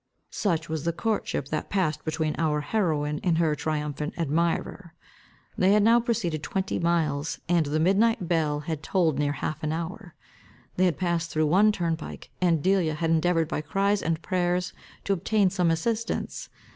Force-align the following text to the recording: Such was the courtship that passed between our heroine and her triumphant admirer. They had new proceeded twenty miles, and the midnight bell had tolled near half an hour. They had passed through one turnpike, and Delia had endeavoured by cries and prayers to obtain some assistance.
Such 0.31 0.67
was 0.67 0.83
the 0.83 0.93
courtship 0.93 1.49
that 1.49 1.69
passed 1.69 2.03
between 2.03 2.33
our 2.39 2.61
heroine 2.61 3.19
and 3.23 3.37
her 3.37 3.53
triumphant 3.53 4.15
admirer. 4.17 4.95
They 5.55 5.73
had 5.73 5.83
new 5.83 6.01
proceeded 6.01 6.41
twenty 6.41 6.79
miles, 6.79 7.39
and 7.47 7.67
the 7.67 7.79
midnight 7.79 8.27
bell 8.27 8.61
had 8.61 8.81
tolled 8.81 9.19
near 9.19 9.33
half 9.33 9.61
an 9.61 9.71
hour. 9.71 10.15
They 10.75 10.85
had 10.85 10.97
passed 10.97 11.29
through 11.29 11.45
one 11.45 11.71
turnpike, 11.71 12.31
and 12.41 12.63
Delia 12.63 12.95
had 12.95 13.11
endeavoured 13.11 13.47
by 13.47 13.61
cries 13.61 14.01
and 14.01 14.23
prayers 14.23 14.73
to 15.03 15.13
obtain 15.13 15.51
some 15.51 15.69
assistance. 15.69 16.49